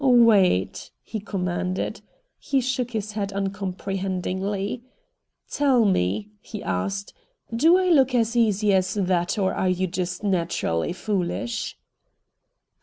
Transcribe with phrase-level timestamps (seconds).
[0.03, 2.01] "Wait!" he commanded.
[2.39, 4.81] He shook his head uncomprehendingly.
[5.51, 7.13] "Tell me," he asked,
[7.55, 11.77] "do I look as easy as that, or are you just naturally foolish?"